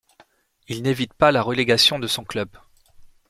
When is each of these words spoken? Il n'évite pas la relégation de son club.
Il 0.67 0.81
n'évite 0.81 1.13
pas 1.13 1.31
la 1.31 1.43
relégation 1.43 1.99
de 1.99 2.07
son 2.07 2.23
club. 2.23 2.49